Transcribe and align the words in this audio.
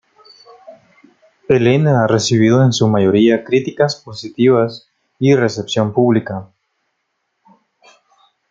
Helena 1.47 2.03
ha 2.03 2.07
recibido 2.07 2.63
en 2.63 2.73
su 2.73 2.87
mayoría 2.87 3.43
críticas 3.43 3.95
positivas 3.97 4.89
y 5.19 5.35
recepción 5.35 5.93
pública. 5.93 6.49